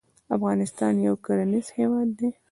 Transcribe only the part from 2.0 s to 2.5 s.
دی